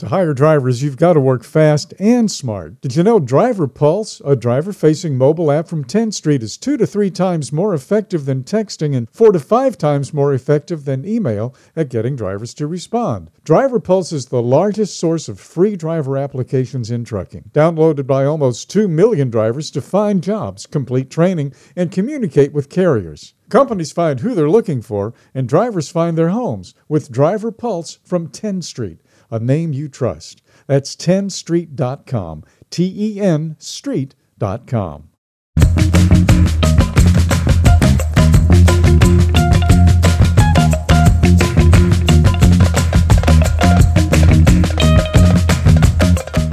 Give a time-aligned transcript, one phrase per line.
[0.00, 2.80] To hire drivers, you've got to work fast and smart.
[2.80, 6.86] Did you know Driver Pulse, a driver facing mobile app from Tenstreet, is two to
[6.86, 11.54] three times more effective than texting and four to five times more effective than email
[11.76, 13.30] at getting drivers to respond?
[13.44, 18.70] Driver Pulse is the largest source of free driver applications in trucking, downloaded by almost
[18.70, 23.34] 2 million drivers to find jobs, complete training, and communicate with carriers.
[23.50, 28.28] Companies find who they're looking for, and drivers find their homes with Driver Pulse from
[28.28, 30.42] Tenstreet a name you trust.
[30.66, 35.10] That's 10street.com, T E N street.com.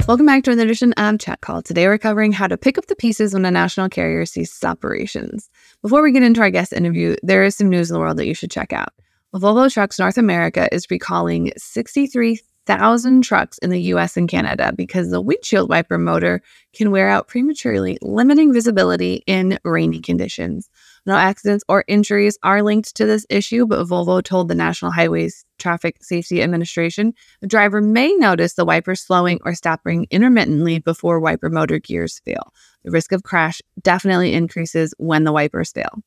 [0.08, 1.60] Welcome back to another edition of Check Call.
[1.60, 5.50] Today we're covering how to pick up the pieces when a national carrier ceases operations.
[5.82, 8.26] Before we get into our guest interview, there is some news in the world that
[8.26, 8.88] you should check out.
[9.34, 15.10] Volvo Trucks North America is recalling 63 thousand trucks in the US and Canada because
[15.10, 16.42] the windshield wiper motor
[16.74, 20.68] can wear out prematurely, limiting visibility in rainy conditions.
[21.06, 25.46] No accidents or injuries are linked to this issue, but Volvo told the National Highways
[25.58, 31.48] Traffic Safety Administration a driver may notice the wiper slowing or stopping intermittently before wiper
[31.48, 32.52] motor gears fail.
[32.84, 36.02] The risk of crash definitely increases when the wipers fail.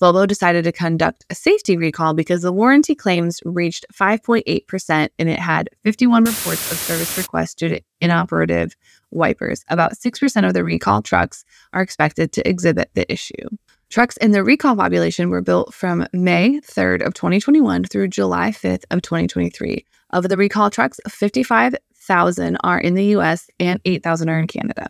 [0.00, 5.38] Volvo decided to conduct a safety recall because the warranty claims reached 5.8% and it
[5.38, 8.76] had 51 reports of service requests due to inoperative
[9.12, 9.64] wipers.
[9.68, 13.48] About 6% of the recall trucks are expected to exhibit the issue.
[13.88, 18.82] Trucks in the recall population were built from May 3rd of 2021 through July 5th
[18.90, 19.84] of 2023.
[20.10, 24.88] Of the recall trucks, 55,000 are in the US and 8,000 are in Canada.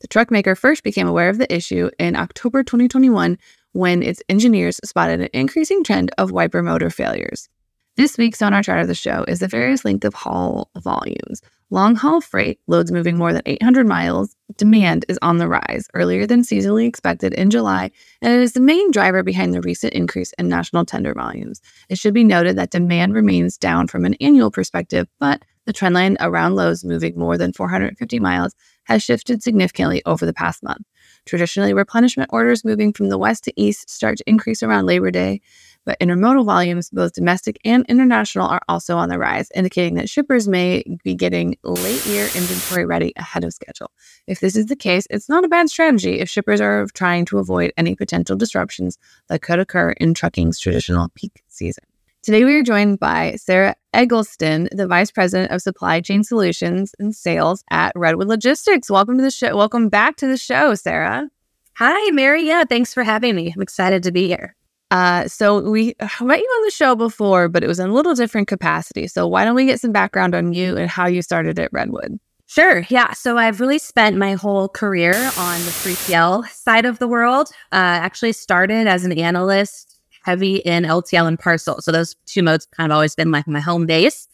[0.00, 3.38] The truck maker first became aware of the issue in October 2021
[3.74, 7.48] when its engineers spotted an increasing trend of wiper motor failures.
[7.96, 11.42] This week's on our chart of the show is the various length of haul volumes.
[11.70, 16.26] Long haul freight, loads moving more than 800 miles, demand is on the rise earlier
[16.26, 17.90] than seasonally expected in July,
[18.22, 21.60] and it is the main driver behind the recent increase in national tender volumes.
[21.88, 26.16] It should be noted that demand remains down from an annual perspective, but the trendline
[26.20, 30.86] around loads moving more than 450 miles has shifted significantly over the past month.
[31.26, 35.40] Traditionally, replenishment orders moving from the west to east start to increase around Labor Day,
[35.84, 40.48] but intermodal volumes, both domestic and international, are also on the rise, indicating that shippers
[40.48, 43.90] may be getting late year inventory ready ahead of schedule.
[44.26, 47.38] If this is the case, it's not a bad strategy if shippers are trying to
[47.38, 48.98] avoid any potential disruptions
[49.28, 51.84] that could occur in trucking's traditional peak season.
[52.24, 57.14] Today, we are joined by Sarah Eggleston, the Vice President of Supply Chain Solutions and
[57.14, 58.88] Sales at Redwood Logistics.
[58.88, 59.54] Welcome to the show.
[59.54, 61.28] Welcome back to the show, Sarah.
[61.74, 62.46] Hi, Mary.
[62.46, 63.52] Yeah, thanks for having me.
[63.54, 64.56] I'm excited to be here.
[64.90, 68.14] Uh, so we met you on the show before, but it was in a little
[68.14, 69.06] different capacity.
[69.06, 72.18] So why don't we get some background on you and how you started at Redwood?
[72.46, 72.86] Sure.
[72.88, 73.12] Yeah.
[73.12, 77.48] So I've really spent my whole career on the 3PL side of the world.
[77.70, 79.93] Uh, actually started as an analyst
[80.24, 81.80] heavy in LTL and parcel.
[81.80, 84.26] So those two modes kind of always been like my home base.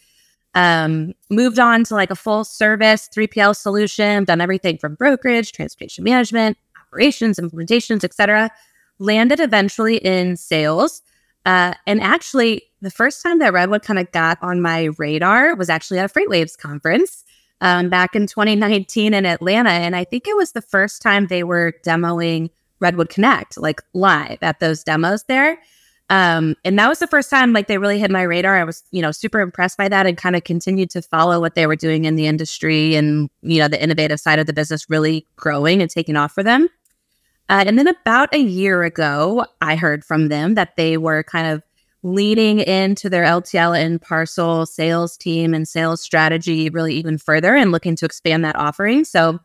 [0.54, 6.04] Um, moved on to like a full service 3PL solution, done everything from brokerage, transportation
[6.04, 8.50] management, operations, implementations, etc.
[8.98, 11.02] Landed eventually in sales.
[11.44, 15.68] Uh, and actually, the first time that Redwood kind of got on my radar was
[15.68, 17.24] actually at a FreightWaves conference
[17.60, 19.70] um, back in 2019 in Atlanta.
[19.70, 22.50] And I think it was the first time they were demoing
[22.80, 25.58] Redwood Connect, like live at those demos there.
[26.10, 28.58] Um, and that was the first time like they really hit my radar.
[28.58, 31.54] I was, you know, super impressed by that and kind of continued to follow what
[31.54, 34.90] they were doing in the industry and, you know, the innovative side of the business
[34.90, 36.68] really growing and taking off for them.
[37.48, 41.46] Uh, and then about a year ago, I heard from them that they were kind
[41.46, 41.62] of
[42.02, 47.70] leading into their LTL and parcel sales team and sales strategy really even further and
[47.70, 49.04] looking to expand that offering.
[49.04, 49.38] So,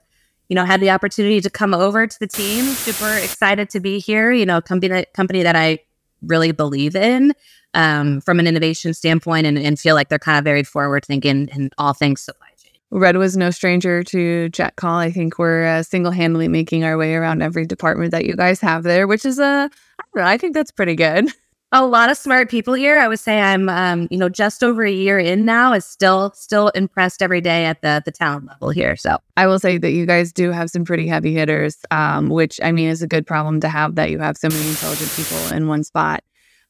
[0.49, 2.65] you know, had the opportunity to come over to the team.
[2.65, 4.31] Super excited to be here.
[4.31, 5.79] You know, company company that I
[6.27, 7.33] really believe in
[7.73, 11.49] um, from an innovation standpoint and, and feel like they're kind of very forward thinking
[11.49, 12.71] in all things supply chain.
[12.91, 14.97] Red was no stranger to Check Call.
[14.97, 18.61] I think we're uh, single handedly making our way around every department that you guys
[18.61, 19.69] have there, which is a, uh,
[19.99, 21.29] I don't know, I think that's pretty good.
[21.71, 22.99] a lot of smart people here.
[22.99, 25.73] I would say I'm, um, you know, just over a year in now.
[25.73, 28.95] Is still still impressed every day at the the talent level here.
[28.95, 32.59] So I will say that you guys do have some pretty heavy hitters, um, which
[32.63, 35.55] I mean is a good problem to have that you have so many intelligent people
[35.55, 36.23] in one spot.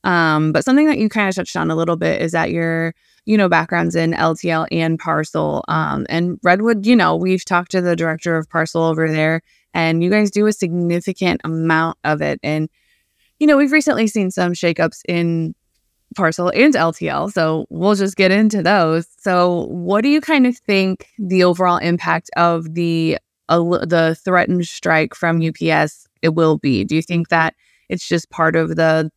[0.06, 2.94] Um, but something that you kind of touched on a little bit is that your,
[3.26, 5.66] you know, backgrounds in LTL and Parcel.
[5.68, 9.42] Um, and Redwood, you know, we've talked to the director of Parcel over there,
[9.74, 12.40] and you guys do a significant amount of it.
[12.44, 12.70] And
[13.40, 15.54] you know, we've recently seen some shakeups in
[16.16, 17.32] parcel and LTL.
[17.32, 19.08] So we'll just get into those.
[19.20, 23.18] So, what do you kind of think the overall impact of the
[23.50, 26.84] uh, the threatened strike from UPS it will be?
[26.84, 27.56] Do you think that
[27.90, 29.12] it's just part of the,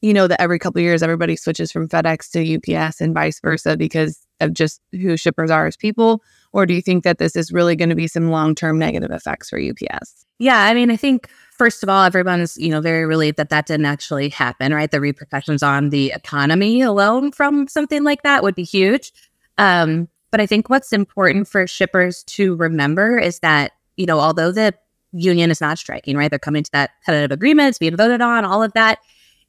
[0.00, 3.76] you know, that every couple years everybody switches from FedEx to UPS and vice versa
[3.76, 6.22] because of just who shippers are as people,
[6.56, 9.10] or do you think that this is really going to be some long term negative
[9.10, 10.24] effects for UPS?
[10.38, 13.66] Yeah, I mean, I think first of all, everyone's, you know, very relieved that that
[13.66, 14.90] didn't actually happen, right?
[14.90, 19.12] The repercussions on the economy alone from something like that would be huge.
[19.58, 24.50] Um, but I think what's important for shippers to remember is that, you know, although
[24.50, 24.72] the
[25.12, 26.30] union is not striking, right?
[26.30, 29.00] They're coming to that tentative agreement, it's being voted on, all of that.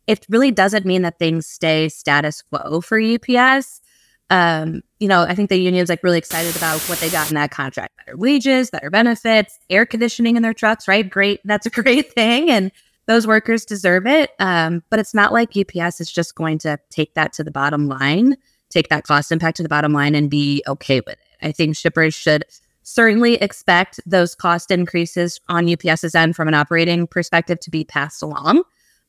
[0.07, 3.81] It really doesn't mean that things stay status quo for UPS
[4.29, 7.35] um, you know, I think the union's like really excited about what they got in
[7.35, 11.07] that contract better wages, better benefits, air conditioning in their trucks, right?
[11.09, 11.39] Great.
[11.45, 12.49] That's a great thing.
[12.49, 12.71] And
[13.05, 14.31] those workers deserve it.
[14.39, 17.87] Um, but it's not like UPS is just going to take that to the bottom
[17.87, 18.35] line,
[18.69, 21.19] take that cost impact to the bottom line and be okay with it.
[21.41, 22.43] I think shippers should
[22.83, 28.21] certainly expect those cost increases on UPS's end from an operating perspective to be passed
[28.21, 28.63] along,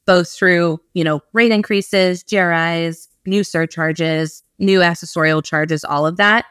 [0.04, 6.46] both through, you know, rate increases, GRIs, new surcharges, new accessorial charges, all of that.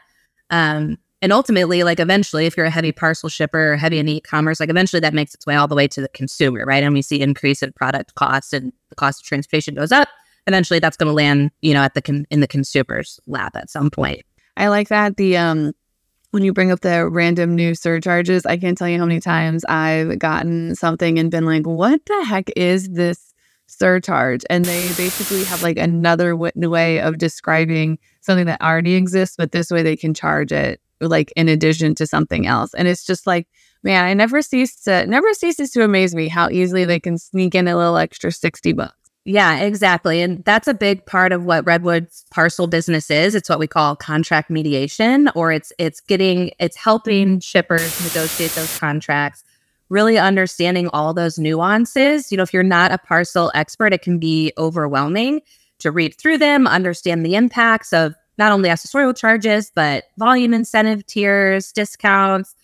[0.50, 4.60] Um, and ultimately, like eventually, if you're a heavy parcel shipper or heavy in e-commerce,
[4.60, 6.82] like eventually that makes its way all the way to the consumer, right?
[6.82, 10.08] And we see increase in product costs and the cost of transportation goes up.
[10.46, 13.68] Eventually, that's going to land, you know, at the con- in the consumer's lap at
[13.68, 14.22] some point.
[14.56, 15.16] I like that.
[15.16, 15.72] The um,
[16.30, 19.64] when you bring up the random new surcharges, I can't tell you how many times
[19.64, 23.27] I've gotten something and been like, "What the heck is this
[23.68, 29.36] surcharge and they basically have like another w- way of describing something that already exists
[29.36, 33.04] but this way they can charge it like in addition to something else and it's
[33.04, 33.46] just like
[33.82, 37.54] man i never cease to never ceases to amaze me how easily they can sneak
[37.54, 38.94] in a little extra 60 bucks
[39.24, 40.22] yeah, exactly.
[40.22, 43.34] And that's a big part of what Redwood's parcel business is.
[43.34, 48.78] It's what we call contract mediation or it's it's getting it's helping shippers negotiate those
[48.78, 49.44] contracts
[49.88, 52.30] really understanding all those nuances.
[52.30, 55.40] You know, if you're not a parcel expert, it can be overwhelming
[55.78, 61.04] to read through them, understand the impacts of not only accessorial charges, but volume incentive
[61.06, 62.54] tiers, discounts,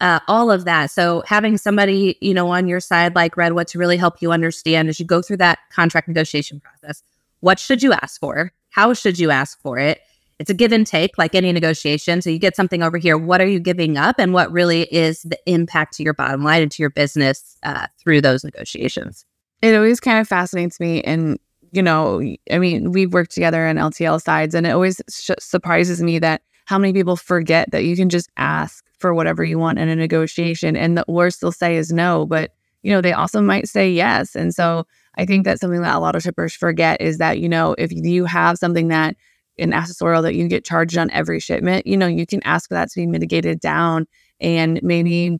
[0.00, 0.90] uh, all of that.
[0.90, 4.88] So having somebody, you know, on your side like Redwood to really help you understand
[4.88, 7.02] as you go through that contract negotiation process,
[7.40, 8.52] what should you ask for?
[8.70, 10.00] How should you ask for it?
[10.38, 12.20] It's a give and take like any negotiation.
[12.20, 13.16] So you get something over here.
[13.16, 14.16] What are you giving up?
[14.18, 17.86] And what really is the impact to your bottom line and to your business uh,
[17.98, 19.24] through those negotiations?
[19.62, 21.02] It always kind of fascinates me.
[21.02, 21.38] And,
[21.72, 22.20] you know,
[22.50, 26.42] I mean, we've worked together on LTL sides, and it always sh- surprises me that
[26.66, 29.96] how many people forget that you can just ask for whatever you want in a
[29.96, 30.76] negotiation.
[30.76, 32.26] And the worst they'll say is no.
[32.26, 32.52] But,
[32.82, 34.34] you know, they also might say yes.
[34.34, 34.86] And so
[35.16, 37.92] I think that's something that a lot of shippers forget is that, you know, if
[37.92, 39.16] you have something that
[39.58, 42.74] an accessorial that you get charged on every shipment, you know, you can ask for
[42.74, 44.06] that to be mitigated down
[44.40, 45.38] and maybe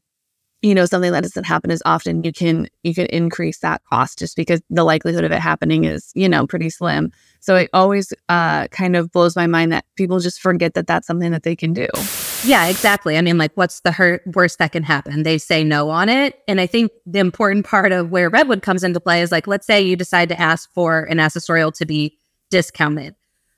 [0.64, 4.18] you know something that doesn't happen as often you can you can increase that cost
[4.18, 7.12] just because the likelihood of it happening is you know pretty slim.
[7.40, 11.06] So it always uh, kind of blows my mind that people just forget that that's
[11.06, 11.86] something that they can do.
[12.44, 13.18] Yeah exactly.
[13.18, 15.22] I mean like what's the hurt, worst that can happen?
[15.22, 16.38] They say no on it.
[16.48, 19.66] And i think the important part of where redwood comes into play is like let's
[19.66, 22.16] say you decide to ask for an accessorial to be
[22.50, 23.14] discounted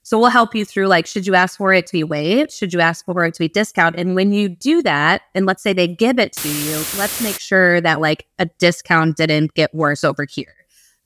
[0.06, 2.52] so we'll help you through like, should you ask for it to be waived?
[2.52, 3.96] Should you ask for it to be discount?
[3.96, 7.40] And when you do that, and let's say they give it to you, let's make
[7.40, 10.54] sure that like a discount didn't get worse over here.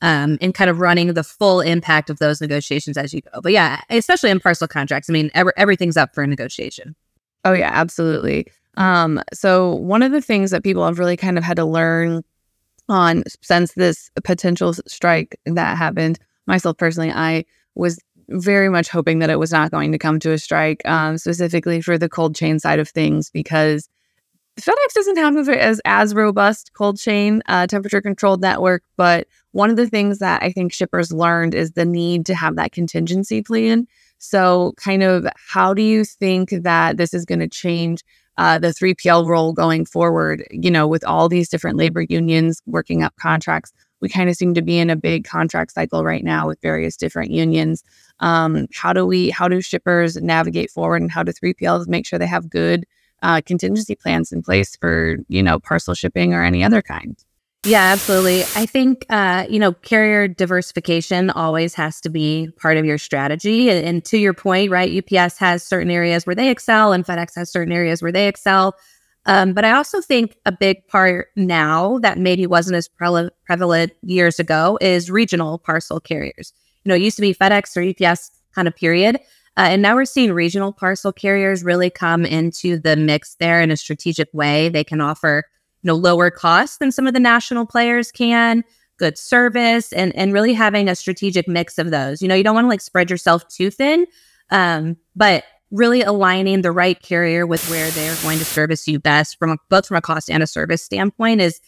[0.02, 3.40] Um, and kind of running the full impact of those negotiations as you go.
[3.40, 6.94] But yeah, especially in parcel contracts, I mean, every, everything's up for negotiation.
[7.46, 8.48] Oh yeah, absolutely.
[8.76, 12.22] Um, so one of the things that people have really kind of had to learn
[12.90, 17.98] on since this potential strike that happened, myself personally, I was
[18.30, 21.80] very much hoping that it was not going to come to a strike, um, specifically
[21.80, 23.88] for the cold chain side of things, because
[24.58, 28.82] FedEx doesn't have as as robust cold chain uh, temperature controlled network.
[28.96, 32.56] But one of the things that I think shippers learned is the need to have
[32.56, 33.86] that contingency plan.
[34.18, 38.02] So, kind of, how do you think that this is going to change
[38.36, 40.46] uh, the 3PL role going forward?
[40.50, 44.54] You know, with all these different labor unions working up contracts we kind of seem
[44.54, 47.84] to be in a big contract cycle right now with various different unions.
[48.20, 52.18] Um, how do we, how do shippers navigate forward and how do 3PLs make sure
[52.18, 52.86] they have good
[53.22, 57.22] uh, contingency plans in place for, you know, parcel shipping or any other kind?
[57.64, 58.40] Yeah, absolutely.
[58.56, 63.68] I think, uh, you know, carrier diversification always has to be part of your strategy.
[63.68, 67.34] And, and, to your point, right, UPS has certain areas where they excel and FedEx
[67.36, 68.76] has certain areas where they excel.
[69.30, 73.92] Um, but I also think a big part now that maybe wasn't as pre- prevalent
[74.02, 76.52] years ago is regional parcel carriers.
[76.82, 79.16] You know, it used to be FedEx or UPS kind of period.
[79.56, 83.70] Uh, and now we're seeing regional parcel carriers really come into the mix there in
[83.70, 84.68] a strategic way.
[84.68, 85.44] They can offer
[85.82, 88.64] you know lower costs than some of the national players can
[88.98, 92.54] good service and and really having a strategic mix of those you know you don't
[92.54, 94.06] want to like spread yourself too thin
[94.50, 99.38] um, but really aligning the right carrier with where they're going to service you best
[99.38, 101.60] from a, both from a cost and a service standpoint is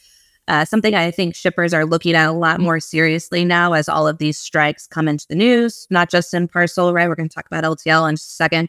[0.49, 4.09] uh, something I think shippers are looking at a lot more seriously now as all
[4.09, 7.09] of these strikes come into the news, not just in parcel, right?
[7.09, 8.69] We're going to talk about LTL in just a second.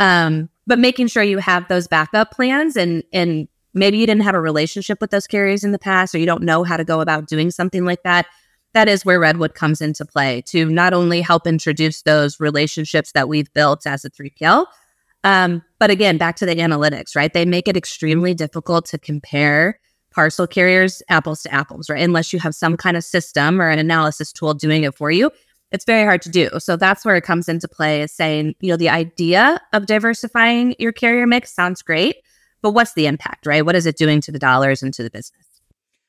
[0.00, 4.34] Um, but making sure you have those backup plans and and maybe you didn't have
[4.34, 7.00] a relationship with those carriers in the past or you don't know how to go
[7.00, 8.26] about doing something like that
[8.74, 13.28] that is where redwood comes into play to not only help introduce those relationships that
[13.28, 14.66] we've built as a 3pl
[15.24, 19.78] um, but again back to the analytics right they make it extremely difficult to compare
[20.12, 23.78] parcel carriers apples to apples right unless you have some kind of system or an
[23.78, 25.30] analysis tool doing it for you
[25.70, 28.70] it's very hard to do so that's where it comes into play is saying you
[28.70, 32.16] know the idea of diversifying your carrier mix sounds great
[32.62, 33.66] but what's the impact, right?
[33.66, 35.51] What is it doing to the dollars and to the business?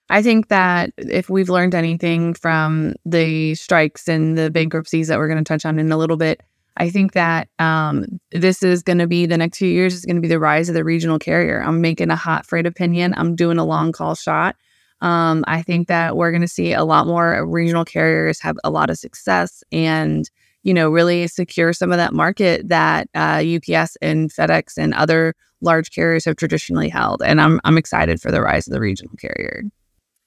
[0.10, 5.28] I think that if we've learned anything from the strikes and the bankruptcies that we're
[5.28, 6.42] going to touch on in a little bit,
[6.78, 10.16] I think that um, this is going to be the next few years is going
[10.16, 11.62] to be the rise of the regional carrier.
[11.62, 13.14] I'm making a hot freight opinion.
[13.16, 14.56] I'm doing a long call shot.
[15.02, 18.72] Um, I think that we're going to see a lot more regional carriers have a
[18.72, 20.30] lot of success and
[20.64, 25.36] you know really secure some of that market that uh, UPS and FedEx and other
[25.60, 27.22] large carriers have traditionally held.
[27.22, 29.64] And I'm I'm excited for the rise of the regional carrier.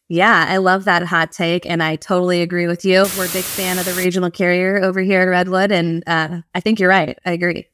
[0.09, 3.07] Yeah, I love that hot take, and I totally agree with you.
[3.19, 6.61] We're a big fan of the regional carrier over here at Redwood, and uh, I
[6.61, 7.19] think you're right.
[7.27, 7.67] I agree.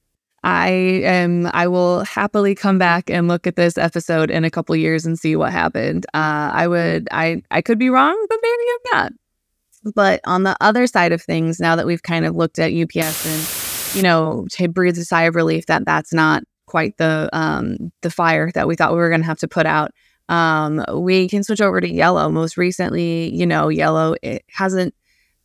[0.42, 1.46] I am.
[1.52, 5.18] I will happily come back and look at this episode in a couple years and
[5.18, 6.06] see what happened.
[6.14, 7.06] Uh, I would.
[7.12, 9.12] I I could be wrong, but maybe I'm not.
[9.94, 13.26] But on the other side of things, now that we've kind of looked at UPS
[13.26, 13.62] and
[13.94, 18.10] you know, to breathe a sigh of relief that that's not quite the um, the
[18.10, 19.92] fire that we thought we were going to have to put out.
[20.32, 22.30] Um, we can switch over to yellow.
[22.30, 24.94] Most recently, you know, yellow it hasn't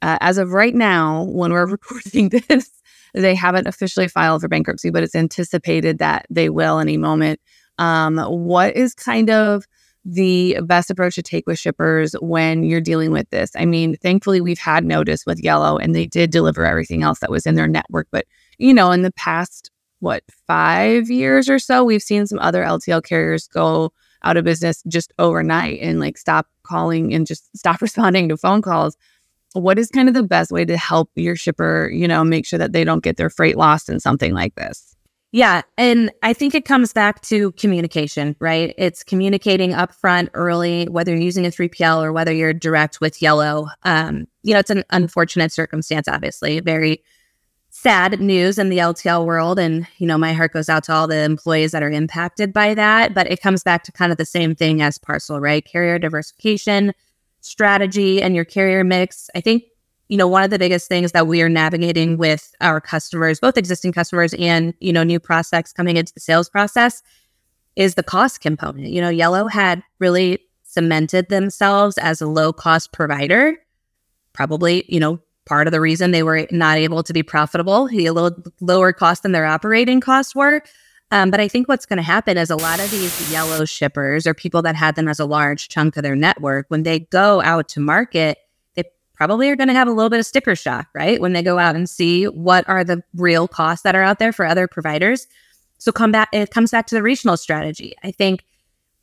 [0.02, 2.70] uh, as of right now when we're recording this,
[3.14, 7.42] they haven't officially filed for bankruptcy, but it's anticipated that they will any moment.
[7.78, 9.66] Um, what is kind of
[10.06, 13.52] the best approach to take with shippers when you're dealing with this?
[13.58, 17.32] I mean, thankfully, we've had notice with Yellow and they did deliver everything else that
[17.32, 18.08] was in their network.
[18.10, 18.26] But,
[18.58, 23.04] you know, in the past what five years or so we've seen some other ltl
[23.04, 23.92] carriers go
[24.28, 28.62] out of business just overnight and like stop calling and just stop responding to phone
[28.62, 28.98] calls
[29.54, 32.60] what is kind of the best way to help your shipper you know make sure
[32.60, 34.94] that they don't get their freight lost in something like this?
[35.32, 38.74] Yeah and i think it comes back to communication right?
[38.78, 43.68] It's communicating upfront early whether you're using a 3pl or whether you're direct with yellow.
[43.84, 47.04] Um, you know it's an unfortunate circumstance obviously very
[47.80, 49.60] sad news in the LTL world.
[49.60, 52.74] And, you know, my heart goes out to all the employees that are impacted by
[52.74, 53.14] that.
[53.14, 55.64] But it comes back to kind of the same thing as parcel, right?
[55.64, 56.92] Carrier diversification
[57.42, 59.30] strategy and your carrier mix.
[59.36, 59.64] I think,
[60.10, 63.58] you know, one of the biggest things that we are navigating with our customers, both
[63.58, 67.04] existing customers and, you know, new prospects coming into the sales process
[67.76, 68.88] is the cost component.
[68.88, 73.56] You know, Yellow had really cemented themselves as a low cost provider,
[74.34, 78.10] probably, you know, part of the reason they were not able to be profitable, a
[78.10, 80.62] little lower cost than their operating costs were.
[81.10, 84.28] Um, but I think what's going to happen is a lot of these yellow shippers
[84.28, 87.42] or people that had them as a large chunk of their network, when they go
[87.42, 88.38] out to market,
[88.76, 91.22] they probably are going to have a little bit of sticker shock, right?
[91.22, 94.34] When they go out and see what are the real costs that are out there
[94.34, 95.28] for other providers.
[95.78, 97.96] So come back, it comes back to the regional strategy.
[98.04, 98.44] I think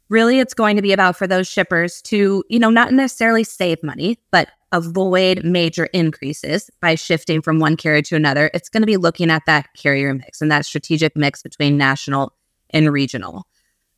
[0.09, 3.83] really it's going to be about for those shippers to, you know, not necessarily save
[3.83, 8.87] money, but avoid major increases by shifting from one carrier to another, it's going to
[8.87, 12.33] be looking at that carrier mix and that strategic mix between national
[12.71, 13.47] and regional.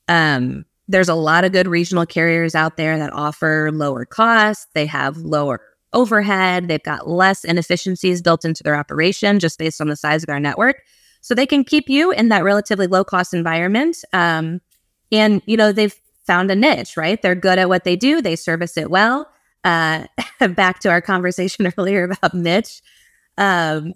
[0.07, 4.67] Um, there's a lot of good regional carriers out there that offer lower costs.
[4.75, 5.61] They have lower
[5.95, 6.69] overhead.
[6.69, 10.39] They've got less inefficiencies built into their operation just based on the size of their
[10.39, 10.83] network.
[11.23, 13.97] So they can keep you in that relatively low cost environment.
[14.13, 14.61] Um,
[15.13, 15.95] and, you know, they've
[16.27, 17.21] found a niche, right?
[17.21, 19.31] They're good at what they do, they service it well.
[19.65, 20.07] Uh,
[20.55, 22.83] back to our conversation earlier about niche.
[23.39, 23.95] Um,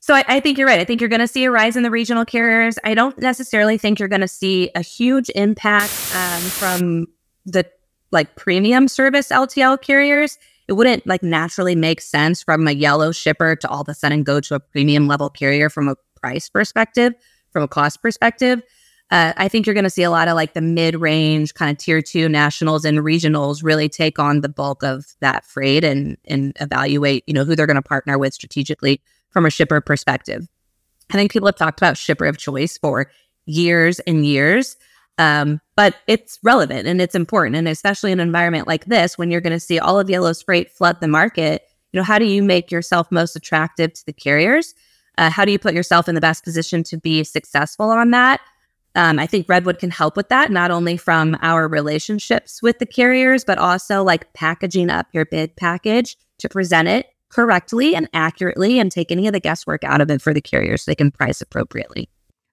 [0.00, 0.80] so I, I, think you're right.
[0.80, 2.78] I think you're going to see a rise in the regional carriers.
[2.84, 7.06] I don't necessarily think you're going to see a huge impact um, from
[7.44, 7.66] the
[8.10, 10.38] like premium service LTL carriers.
[10.66, 14.22] It wouldn't like naturally make sense from a yellow shipper to all of a sudden
[14.22, 17.14] go to a premium level carrier from a price perspective,
[17.52, 18.62] from a cost perspective.
[19.10, 21.70] Uh, I think you're going to see a lot of like the mid range kind
[21.70, 26.18] of tier two nationals and regionals really take on the bulk of that freight and
[26.26, 29.00] and evaluate you know who they're going to partner with strategically
[29.30, 30.46] from a shipper perspective.
[31.10, 33.10] I think people have talked about shipper of choice for
[33.46, 34.76] years and years,
[35.16, 39.30] um, but it's relevant and it's important, and especially in an environment like this when
[39.30, 41.62] you're going to see all of Yellow's freight flood the market.
[41.92, 44.74] You know, how do you make yourself most attractive to the carriers?
[45.16, 48.42] Uh, how do you put yourself in the best position to be successful on that?
[48.98, 52.86] Um, I think Redwood can help with that, not only from our relationships with the
[52.86, 58.80] carriers, but also like packaging up your bid package to present it correctly and accurately
[58.80, 61.12] and take any of the guesswork out of it for the carriers so they can
[61.12, 62.08] price appropriately.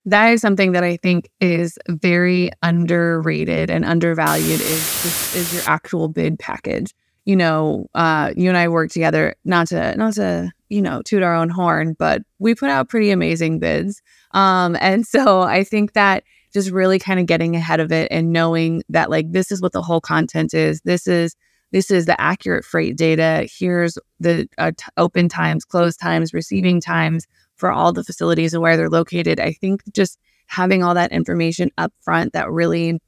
[0.06, 6.10] That is something that I think is very underrated and undervalued is is your actual
[6.10, 6.94] bid package.
[7.26, 11.24] You know, uh, you and I work together not to not to you know toot
[11.24, 14.04] our own horn, but we put out pretty amazing bids.
[14.30, 16.24] Um, and so I think that
[16.56, 19.74] just really kind of getting ahead of it and knowing that like this is what
[19.74, 20.80] the whole content is.
[20.86, 21.36] This is
[21.74, 23.46] this is the accurate freight data.
[23.52, 28.64] Here's the uh, t- open times, close times, receiving times for all the facilities and
[28.64, 29.38] where they're located.
[29.38, 33.02] I think just having all that information up front that really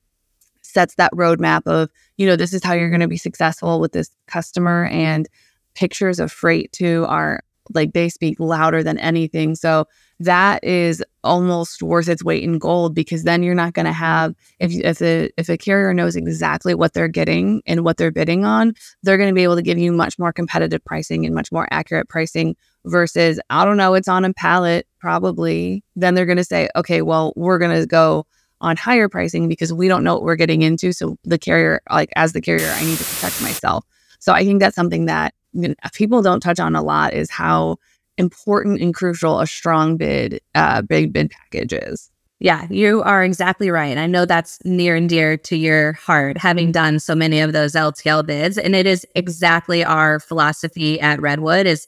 [0.61, 3.93] sets that roadmap of, you know, this is how you're going to be successful with
[3.93, 5.29] this customer and
[5.73, 7.39] pictures of freight too are
[7.73, 9.55] like they speak louder than anything.
[9.55, 9.85] So
[10.19, 14.33] that is almost worth its weight in gold because then you're not going to have
[14.59, 18.43] if if a if a carrier knows exactly what they're getting and what they're bidding
[18.43, 21.51] on, they're going to be able to give you much more competitive pricing and much
[21.51, 22.55] more accurate pricing
[22.85, 25.83] versus I don't know, it's on a pallet probably.
[25.95, 28.25] Then they're going to say, "Okay, well, we're going to go
[28.59, 32.09] on higher pricing because we don't know what we're getting into." So the carrier like
[32.15, 33.85] as the carrier, I need to protect myself.
[34.19, 37.29] So I think that's something that you know, people don't touch on a lot is
[37.29, 37.77] how
[38.17, 42.09] important and crucial a strong bid, uh, big bid package is.
[42.39, 43.97] Yeah, you are exactly right.
[43.97, 47.73] I know that's near and dear to your heart, having done so many of those
[47.73, 48.59] LTL bids.
[48.59, 51.87] And it is exactly our philosophy at Redwood is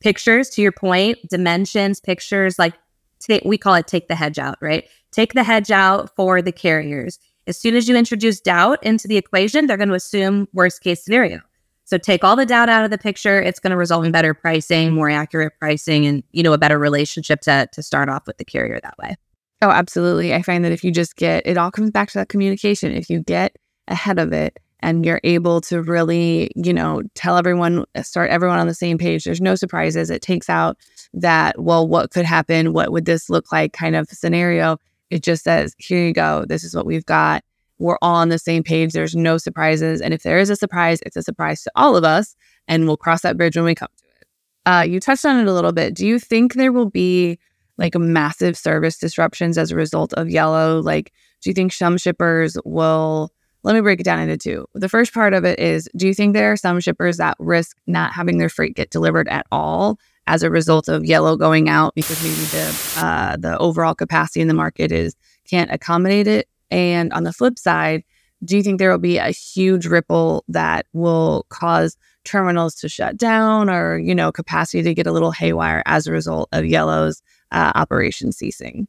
[0.00, 2.74] pictures, to your point, dimensions, pictures, like
[3.20, 4.84] t- we call it take the hedge out, right?
[5.10, 7.18] Take the hedge out for the carriers.
[7.48, 11.02] As soon as you introduce doubt into the equation, they're going to assume worst case
[11.04, 11.40] scenario.
[11.88, 13.40] So take all the doubt out of the picture.
[13.40, 16.78] It's going to result in better pricing, more accurate pricing, and you know a better
[16.78, 19.16] relationship to to start off with the carrier that way.
[19.62, 20.34] Oh, absolutely.
[20.34, 22.92] I find that if you just get it all comes back to that communication.
[22.92, 23.56] If you get
[23.88, 28.58] ahead of it and you're able to really, you know, tell everyone, uh, start everyone
[28.58, 29.24] on the same page.
[29.24, 30.10] There's no surprises.
[30.10, 30.76] It takes out
[31.14, 32.74] that, well, what could happen?
[32.74, 34.76] What would this look like kind of scenario?
[35.08, 36.44] It just says, here you go.
[36.46, 37.42] This is what we've got
[37.78, 38.92] we're all on the same page.
[38.92, 40.00] There's no surprises.
[40.00, 42.36] And if there is a surprise, it's a surprise to all of us.
[42.66, 44.26] And we'll cross that bridge when we come to it.
[44.66, 45.94] Uh, you touched on it a little bit.
[45.94, 47.38] Do you think there will be
[47.78, 50.80] like massive service disruptions as a result of yellow?
[50.80, 53.32] Like, do you think some shippers will?
[53.64, 54.66] Let me break it down into two.
[54.74, 57.76] The first part of it is do you think there are some shippers that risk
[57.86, 61.94] not having their freight get delivered at all as a result of yellow going out
[61.94, 65.16] because maybe the uh, the overall capacity in the market is
[65.48, 66.48] can't accommodate it?
[66.70, 68.04] And on the flip side,
[68.44, 73.16] do you think there will be a huge ripple that will cause terminals to shut
[73.16, 77.22] down or, you know, capacity to get a little haywire as a result of Yellow's
[77.50, 78.86] uh, operation ceasing?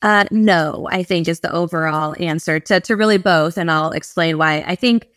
[0.00, 3.56] Uh, no, I think is the overall answer to, to really both.
[3.56, 4.64] And I'll explain why.
[4.66, 5.08] I think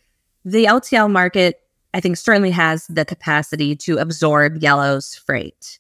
[0.44, 1.60] the LTL market,
[1.94, 5.80] I think, certainly has the capacity to absorb Yellow's freight.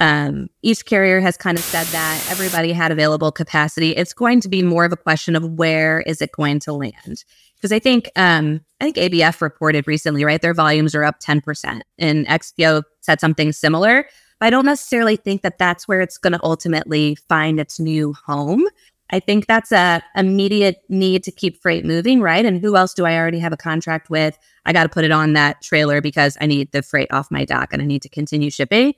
[0.00, 3.90] Um, each carrier has kind of said that everybody had available capacity.
[3.90, 7.24] It's going to be more of a question of where is it going to land?
[7.54, 10.42] Because I think um, I think ABF reported recently, right?
[10.42, 14.06] Their volumes are up ten percent, and XPO said something similar.
[14.40, 18.14] But I don't necessarily think that that's where it's going to ultimately find its new
[18.26, 18.64] home.
[19.10, 22.44] I think that's a immediate need to keep freight moving, right?
[22.44, 24.36] And who else do I already have a contract with?
[24.66, 27.44] I got to put it on that trailer because I need the freight off my
[27.44, 28.94] dock and I need to continue shipping.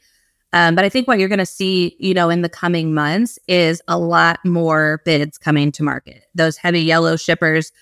[0.53, 3.39] Um, but I think what you're going to see, you know, in the coming months
[3.49, 6.25] is a lot more bids coming to market.
[6.35, 7.73] Those heavy yellow shippers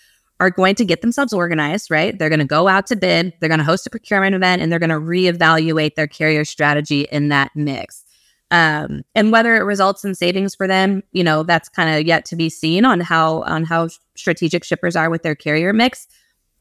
[0.40, 2.18] are going to get themselves organized, right?
[2.18, 4.72] They're going to go out to bid, they're going to host a procurement event, and
[4.72, 8.05] they're going to reevaluate their carrier strategy in that mix.
[8.50, 12.24] Um, and whether it results in savings for them, you know, that's kind of yet
[12.27, 16.07] to be seen on how on how strategic shippers are with their carrier mix.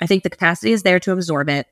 [0.02, 1.68] I think the capacity is there to absorb it.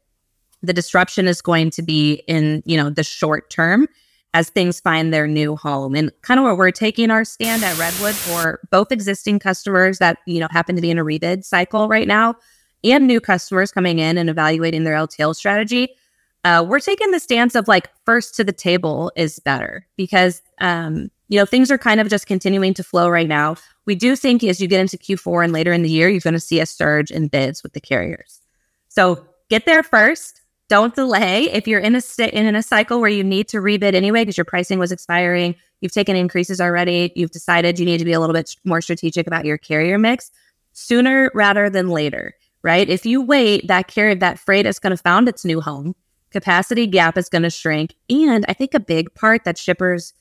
[0.62, 3.88] The disruption is going to be in, you know, the short term
[4.34, 5.96] as things find their new home.
[5.96, 10.20] And kind of where we're taking our stand at Redwood for both existing customers that,
[10.26, 12.36] you know, happen to be in a rebid cycle right now
[12.84, 15.96] and new customers coming in and evaluating their LTL strategy.
[16.44, 21.12] Uh, we're taking the stance of like first to the table is better because um,
[21.28, 23.56] you know things are kind of just continuing to flow right now.
[23.86, 26.34] We do think as you get into Q4 and later in the year, you're going
[26.34, 28.42] to see a surge in bids with the carriers.
[28.90, 30.41] So get there first
[30.72, 31.52] don't delay.
[31.52, 34.38] If you're in a st- in a cycle where you need to rebid anyway because
[34.38, 38.22] your pricing was expiring, you've taken increases already, you've decided you need to be a
[38.22, 40.32] little bit more strategic about your carrier mix
[40.72, 42.88] sooner rather than later, right?
[42.88, 45.94] If you wait, that carrier that freight is going to found its new home.
[46.30, 50.14] Capacity gap is going to shrink, and I think a big part that shippers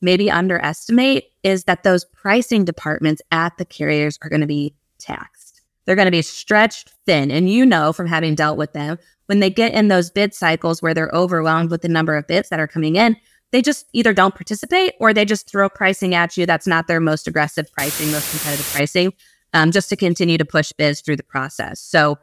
[0.00, 5.45] maybe underestimate is that those pricing departments at the carriers are going to be taxed.
[5.86, 7.30] They're going to be stretched thin.
[7.30, 10.82] And you know from having dealt with them, when they get in those bid cycles
[10.82, 13.16] where they're overwhelmed with the number of bids that are coming in,
[13.52, 17.00] they just either don't participate or they just throw pricing at you that's not their
[17.00, 19.12] most aggressive pricing, most competitive pricing,
[19.54, 21.80] um, just to continue to push bids through the process.
[21.80, 22.18] So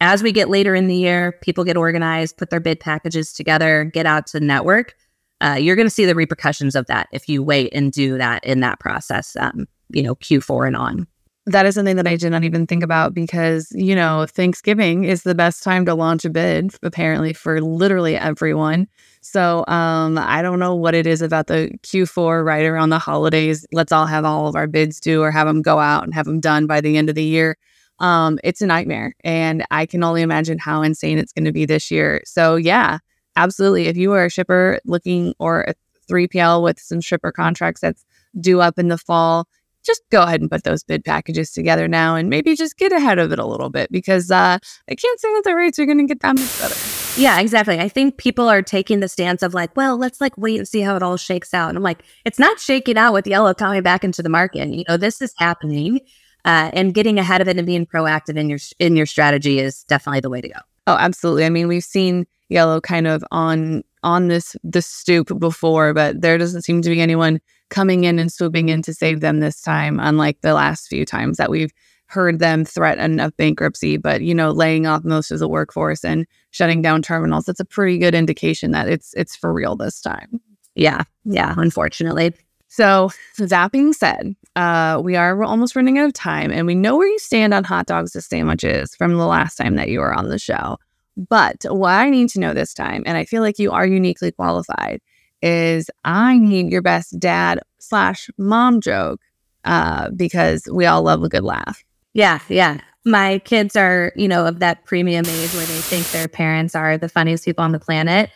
[0.00, 3.84] as we get later in the year, people get organized, put their bid packages together,
[3.84, 4.94] get out to network.
[5.40, 8.44] Uh, you're going to see the repercussions of that if you wait and do that
[8.44, 11.06] in that process, um, you know, Q4 and on
[11.50, 15.22] that is something that I did not even think about because, you know, Thanksgiving is
[15.22, 18.86] the best time to launch a bid, apparently, for literally everyone.
[19.20, 23.66] So um, I don't know what it is about the Q4 right around the holidays.
[23.72, 26.26] Let's all have all of our bids due or have them go out and have
[26.26, 27.56] them done by the end of the year.
[27.98, 29.14] Um, it's a nightmare.
[29.24, 32.22] And I can only imagine how insane it's going to be this year.
[32.24, 32.98] So, yeah,
[33.36, 33.88] absolutely.
[33.88, 35.74] If you are a shipper looking or a
[36.10, 38.04] 3PL with some shipper contracts that's
[38.40, 39.46] due up in the fall,
[39.84, 43.18] just go ahead and put those bid packages together now and maybe just get ahead
[43.18, 45.98] of it a little bit because uh, I can't say that the rates are going
[45.98, 47.20] to get that much better.
[47.20, 47.78] Yeah, exactly.
[47.78, 50.80] I think people are taking the stance of like, well, let's like wait and see
[50.80, 51.68] how it all shakes out.
[51.68, 54.68] And I'm like, it's not shaking out with Yellow coming back into the market.
[54.68, 56.00] You know, this is happening,
[56.44, 59.84] uh, and getting ahead of it and being proactive in your in your strategy is
[59.84, 60.60] definitely the way to go.
[60.86, 61.44] Oh, absolutely.
[61.44, 66.38] I mean, we've seen Yellow kind of on on this the stoop before, but there
[66.38, 67.40] doesn't seem to be anyone
[67.70, 71.36] coming in and swooping in to save them this time, unlike the last few times
[71.38, 71.72] that we've
[72.06, 76.26] heard them threaten of bankruptcy, but you know, laying off most of the workforce and
[76.50, 77.44] shutting down terminals.
[77.44, 80.40] That's a pretty good indication that it's it's for real this time.
[80.74, 82.34] Yeah, yeah, unfortunately.
[82.66, 86.96] So that being said, uh, we are almost running out of time, and we know
[86.96, 90.14] where you stand on hot dogs to sandwiches from the last time that you were
[90.14, 90.78] on the show.
[91.16, 94.32] But what I need to know this time, and I feel like you are uniquely
[94.32, 95.00] qualified,
[95.42, 99.20] is I need your best dad slash mom joke
[99.64, 101.82] uh, because we all love a good laugh.
[102.14, 102.80] Yeah, yeah.
[103.04, 106.98] My kids are, you know, of that premium age where they think their parents are
[106.98, 108.30] the funniest people on the planet.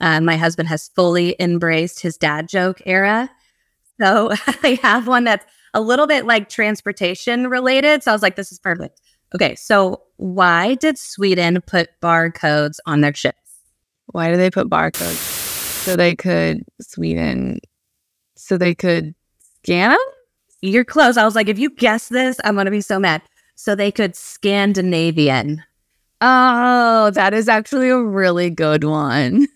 [0.00, 3.30] Uh, my husband has fully embraced his dad joke era.
[4.00, 4.30] So
[4.62, 5.44] I have one that's
[5.74, 8.02] a little bit like transportation related.
[8.02, 9.00] So I was like, this is perfect.
[9.34, 13.38] Okay, so why did Sweden put barcodes on their ships?
[14.06, 15.39] Why do they put barcodes?
[15.90, 17.60] So they could Sweden,
[18.36, 19.14] so they could
[19.62, 19.98] scan them.
[20.62, 21.16] You're close.
[21.16, 23.22] I was like, if you guess this, I'm gonna be so mad.
[23.56, 25.62] So they could Scandinavian.
[26.20, 29.46] Oh, that is actually a really good one.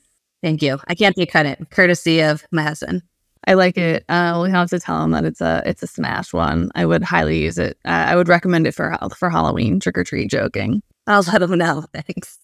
[0.42, 0.78] Thank you.
[0.88, 3.02] I can't cut it, courtesy of my husband.
[3.46, 4.04] I like it.
[4.08, 6.70] Uh, we have to tell him that it's a it's a smash one.
[6.74, 7.78] I would highly use it.
[7.84, 10.82] Uh, I would recommend it for for Halloween trick or treat joking.
[11.06, 11.84] I'll let him know.
[11.92, 12.38] Thanks.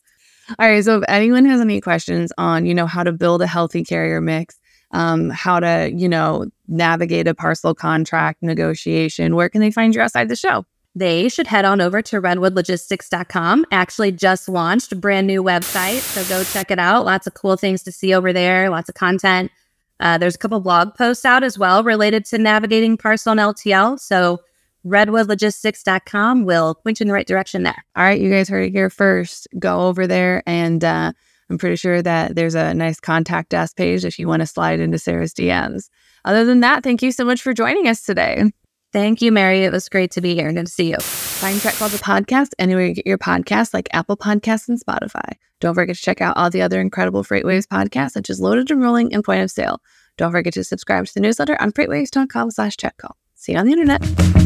[0.59, 0.85] All right.
[0.85, 4.21] So if anyone has any questions on, you know, how to build a healthy carrier
[4.21, 4.59] mix,
[4.93, 10.01] um, how to, you know, navigate a parcel contract negotiation, where can they find you
[10.01, 10.65] outside the show?
[10.97, 13.67] They should head on over to redwoodlogistics.com.
[13.71, 16.01] Actually, just launched a brand new website.
[16.01, 17.05] So go check it out.
[17.05, 19.53] Lots of cool things to see over there, lots of content.
[20.01, 24.01] Uh, there's a couple blog posts out as well related to navigating parcel and LTL.
[24.01, 24.41] So
[24.87, 27.85] redwoodlogistics.com will point you in the right direction there.
[27.97, 29.49] All right, you guys heard it here first.
[29.59, 31.13] Go over there and uh,
[31.49, 34.81] I'm pretty sure that there's a nice contact us page if you want to slide
[34.81, 35.89] into Sarah's DMs.
[36.25, 38.45] Other than that, thank you so much for joining us today.
[38.93, 39.65] Thank you, Mary.
[39.65, 40.49] It was great to be here.
[40.49, 40.97] and Good to see you.
[40.99, 45.35] Find Check Call the Podcast anywhere you get your podcasts like Apple Podcasts and Spotify.
[45.61, 48.83] Don't forget to check out all the other incredible FreightWaves podcasts such as Loaded and
[48.83, 49.81] Rolling and Point of Sale.
[50.17, 53.17] Don't forget to subscribe to the newsletter on freightwaves.com slash check call.
[53.37, 54.40] See you on the internet.